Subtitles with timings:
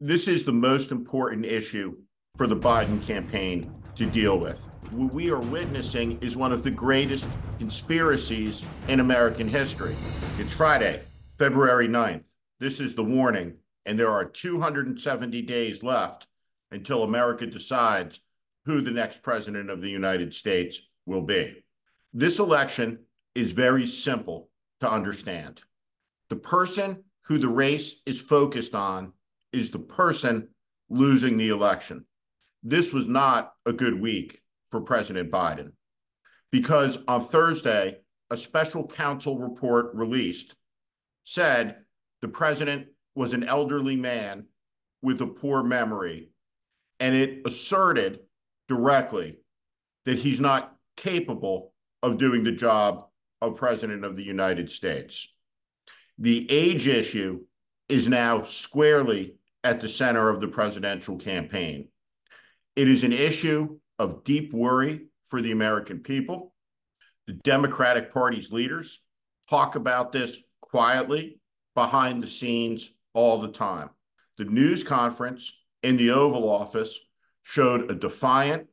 [0.00, 1.96] This is the most important issue
[2.36, 4.64] for the Biden campaign to deal with.
[4.92, 7.26] What we are witnessing is one of the greatest
[7.58, 9.96] conspiracies in American history.
[10.38, 11.02] It's Friday,
[11.36, 12.22] February 9th.
[12.60, 13.56] This is the warning,
[13.86, 16.28] and there are 270 days left
[16.70, 18.20] until America decides
[18.66, 21.64] who the next president of the United States will be.
[22.14, 23.00] This election
[23.34, 25.60] is very simple to understand.
[26.28, 29.12] The person who the race is focused on
[29.52, 30.48] is the person
[30.88, 32.04] losing the election.
[32.62, 34.40] This was not a good week
[34.70, 35.72] for President Biden
[36.50, 37.98] because on Thursday,
[38.30, 40.54] a special counsel report released
[41.22, 41.76] said
[42.20, 44.46] the president was an elderly man
[45.02, 46.30] with a poor memory,
[47.00, 48.20] and it asserted
[48.68, 49.38] directly
[50.04, 53.06] that he's not capable of doing the job
[53.40, 55.28] of President of the United States.
[56.18, 57.40] The age issue
[57.88, 61.88] is now squarely at the center of the presidential campaign.
[62.76, 66.54] It is an issue of deep worry for the American people.
[67.26, 69.00] The Democratic Party's leaders
[69.50, 71.40] talk about this quietly
[71.74, 73.90] behind the scenes all the time.
[74.36, 76.98] The news conference in the Oval Office
[77.42, 78.68] showed a defiant,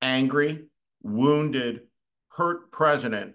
[0.00, 0.64] angry,
[1.02, 1.82] wounded,
[2.28, 3.34] hurt president,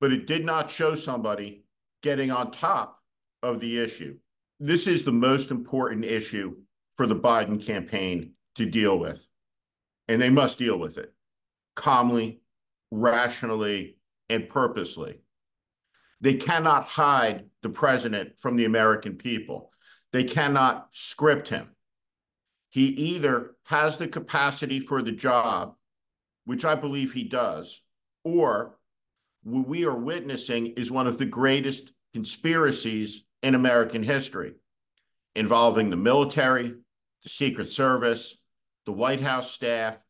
[0.00, 1.64] but it did not show somebody
[2.02, 2.98] getting on top
[3.42, 4.16] of the issue
[4.64, 6.54] this is the most important issue
[6.96, 9.26] for the Biden campaign to deal with.
[10.06, 11.12] And they must deal with it
[11.74, 12.42] calmly,
[12.92, 13.96] rationally,
[14.28, 15.20] and purposely.
[16.20, 19.72] They cannot hide the president from the American people.
[20.12, 21.70] They cannot script him.
[22.68, 25.74] He either has the capacity for the job,
[26.44, 27.80] which I believe he does,
[28.22, 28.78] or
[29.42, 34.54] what we are witnessing is one of the greatest conspiracies in American history
[35.34, 36.74] involving the military,
[37.22, 38.36] the Secret Service,
[38.84, 40.02] the White House staff,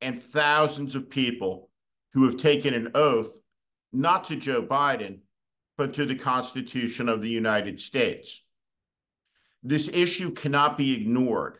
[0.00, 1.70] and thousands of people
[2.12, 3.30] who have taken an oath
[3.92, 5.20] not to Joe Biden,
[5.76, 8.42] but to the Constitution of the United States.
[9.62, 11.58] This issue cannot be ignored.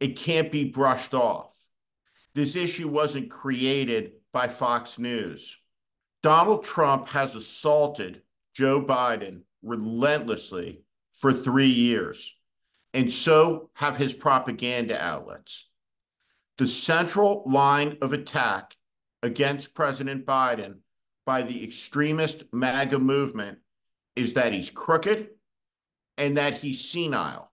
[0.00, 1.52] It can't be brushed off.
[2.34, 5.56] This issue wasn't created by Fox News.
[6.22, 8.22] Donald Trump has assaulted
[8.54, 10.82] Joe Biden relentlessly
[11.14, 12.34] for three years,
[12.92, 15.68] and so have his propaganda outlets.
[16.58, 18.76] The central line of attack
[19.22, 20.76] against President Biden
[21.26, 23.58] by the extremist MAGA movement
[24.14, 25.28] is that he's crooked
[26.18, 27.50] and that he's senile.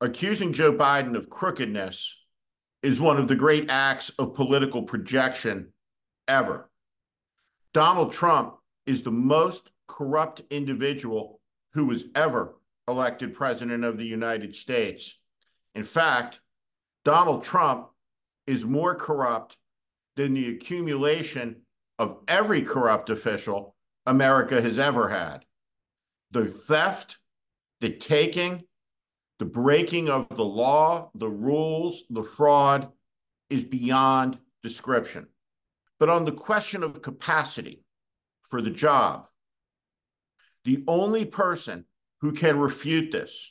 [0.00, 2.16] Accusing Joe Biden of crookedness
[2.82, 5.72] is one of the great acts of political projection
[6.28, 6.68] ever.
[7.72, 8.56] Donald Trump
[8.86, 11.40] is the most corrupt individual
[11.74, 12.56] who was ever
[12.88, 15.18] elected president of the United States.
[15.74, 16.40] In fact,
[17.04, 17.88] Donald Trump
[18.46, 19.56] is more corrupt
[20.16, 21.62] than the accumulation
[21.98, 23.74] of every corrupt official
[24.06, 25.44] America has ever had.
[26.30, 27.18] The theft,
[27.80, 28.62] the taking,
[29.38, 32.88] the breaking of the law, the rules, the fraud
[33.50, 35.26] is beyond description.
[35.98, 37.84] But on the question of capacity
[38.48, 39.26] for the job,
[40.64, 41.84] the only person
[42.20, 43.50] who can refute this,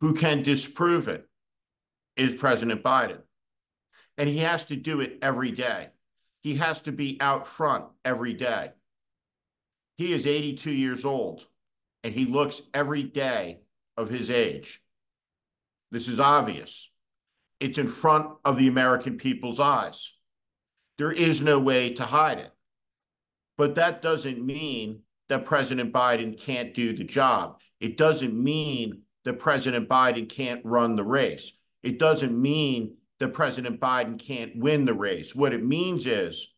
[0.00, 1.28] who can disprove it,
[2.16, 3.20] is President Biden.
[4.18, 5.88] And he has to do it every day.
[6.42, 8.72] He has to be out front every day.
[9.96, 11.46] He is 82 years old
[12.02, 13.60] and he looks every day
[13.96, 14.82] of his age.
[15.90, 16.88] This is obvious.
[17.60, 20.12] It's in front of the American people's eyes.
[20.98, 22.52] There is no way to hide it.
[23.56, 25.02] But that doesn't mean
[25.32, 27.58] that President Biden can't do the job.
[27.80, 31.52] It doesn't mean that President Biden can't run the race.
[31.82, 35.34] It doesn't mean that President Biden can't win the race.
[35.34, 36.48] What it means is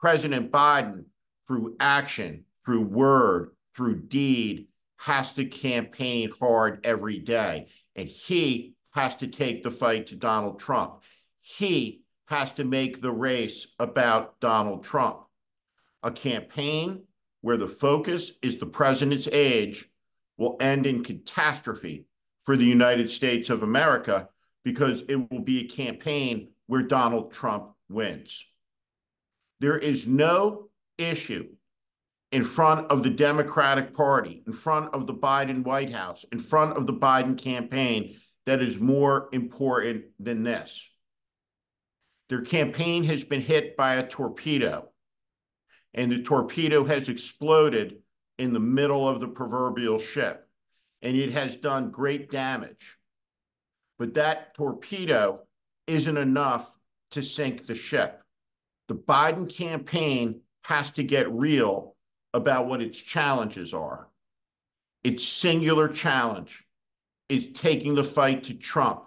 [0.00, 1.04] President Biden,
[1.46, 4.66] through action, through word, through deed,
[4.96, 7.68] has to campaign hard every day.
[7.94, 11.02] And he has to take the fight to Donald Trump.
[11.42, 15.20] He has to make the race about Donald Trump.
[16.02, 17.04] A campaign
[17.40, 19.88] where the focus is the president's age
[20.36, 22.06] will end in catastrophe
[22.44, 24.28] for the United States of America
[24.64, 28.44] because it will be a campaign where Donald Trump wins.
[29.60, 31.48] There is no issue
[32.32, 36.76] in front of the Democratic Party, in front of the Biden White House, in front
[36.76, 38.16] of the Biden campaign
[38.46, 40.86] that is more important than this.
[42.28, 44.89] Their campaign has been hit by a torpedo
[45.94, 47.98] and the torpedo has exploded
[48.38, 50.48] in the middle of the proverbial ship,
[51.02, 52.96] and it has done great damage.
[53.98, 55.40] but that torpedo
[55.86, 56.78] isn't enough
[57.10, 58.22] to sink the ship.
[58.88, 61.96] The Biden campaign has to get real
[62.32, 64.08] about what its challenges are.
[65.04, 66.64] Its singular challenge
[67.28, 69.04] is taking the fight to Trump.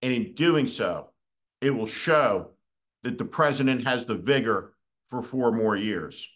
[0.00, 1.10] And in doing so,
[1.60, 2.52] it will show
[3.02, 4.72] that the president has the vigor
[5.10, 6.28] for four more years.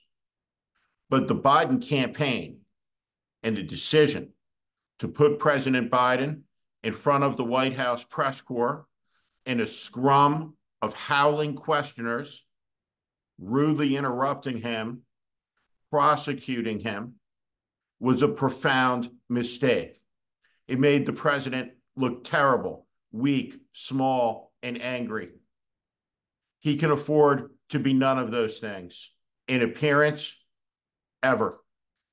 [1.09, 2.59] But the Biden campaign
[3.43, 4.33] and the decision
[5.01, 6.43] to put President Biden
[6.83, 8.87] in front of the White House press corps
[9.47, 12.43] in a scrum of howling questioners,
[13.39, 15.03] rudely interrupting him,
[15.91, 17.15] prosecuting him,
[17.99, 19.97] was a profound mistake.
[20.69, 25.31] It made the president look terrible, weak, small, and angry.
[26.61, 29.11] He can afford to be none of those things
[29.49, 30.37] in appearance,
[31.23, 31.61] ever.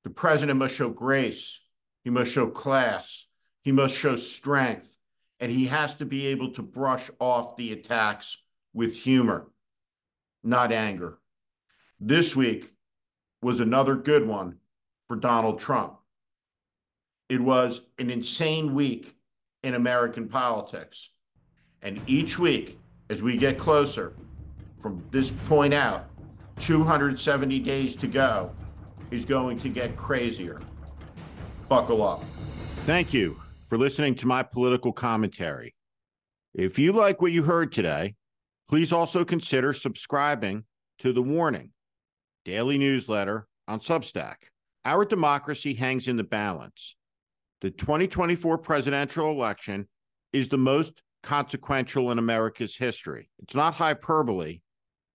[0.04, 1.60] The president must show grace,
[2.04, 3.26] he must show class,
[3.62, 4.96] he must show strength,
[5.40, 8.38] and he has to be able to brush off the attacks
[8.72, 9.48] with humor,
[10.42, 11.18] not anger.
[12.00, 12.72] This week
[13.42, 14.58] was another good one
[15.06, 15.98] for Donald Trump.
[17.28, 19.14] It was an insane week
[19.62, 21.10] in American politics.
[21.82, 22.78] And each week,
[23.10, 24.14] as we get closer
[24.80, 26.06] from this point out,
[26.60, 28.52] 270 days to go,
[29.10, 30.60] is going to get crazier.
[31.68, 32.22] Buckle up.
[32.84, 35.74] Thank you for listening to my political commentary.
[36.54, 38.14] If you like what you heard today,
[38.68, 40.64] please also consider subscribing
[40.98, 41.72] to The Warning,
[42.44, 44.36] daily newsletter on Substack.
[44.84, 46.96] Our democracy hangs in the balance.
[47.60, 49.88] The 2024 presidential election
[50.32, 53.28] is the most consequential in America's history.
[53.40, 54.60] It's not hyperbole,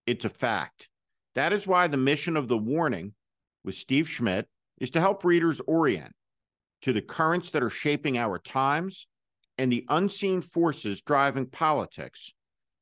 [0.05, 0.89] it's a fact.
[1.35, 3.13] That is why the mission of The Warning
[3.63, 4.47] with Steve Schmidt
[4.79, 6.13] is to help readers orient
[6.81, 9.07] to the currents that are shaping our times
[9.57, 12.33] and the unseen forces driving politics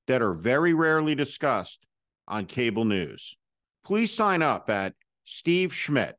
[0.07, 1.85] that are very rarely discussed
[2.27, 3.37] on cable news.
[3.83, 6.15] Please sign up at Steve Schmidt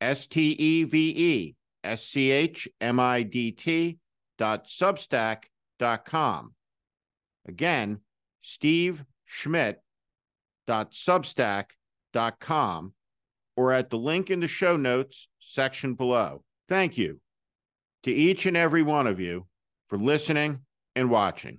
[0.00, 3.98] S T E V E S C H M I D T
[4.36, 5.44] dot substack
[5.78, 6.54] dot com.
[7.46, 8.00] Again,
[8.42, 9.80] Steve Schmidt
[10.68, 11.70] dot substack
[12.12, 12.92] dot com
[13.56, 16.44] or at the link in the show notes section below.
[16.68, 17.20] Thank you
[18.04, 19.46] to each and every one of you
[19.88, 20.60] for listening
[20.94, 21.58] and watching.